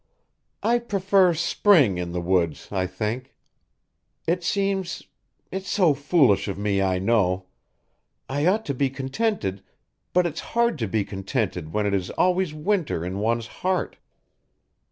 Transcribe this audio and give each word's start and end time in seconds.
"I 0.63 0.79
prefer 0.79 1.35
spring 1.35 1.99
in 1.99 2.11
the 2.11 2.19
woods, 2.21 2.69
I 2.71 2.87
think. 2.87 3.35
It 4.25 4.43
seems 4.43 5.03
It's 5.51 5.69
so 5.69 5.93
foolish 5.93 6.47
of 6.47 6.57
me, 6.57 6.81
I 6.81 6.97
know; 6.97 7.45
I 8.27 8.47
ought 8.47 8.65
to 8.65 8.73
be 8.73 8.89
contented, 8.89 9.61
but 10.11 10.25
it's 10.25 10.39
hard 10.57 10.79
to 10.79 10.87
be 10.87 11.03
contented 11.05 11.71
when 11.71 11.85
it 11.85 11.93
is 11.93 12.09
always 12.09 12.51
winter 12.51 13.05
in 13.05 13.19
one's 13.19 13.45
heart. 13.61 13.97